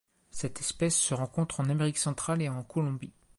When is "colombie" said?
2.63-3.13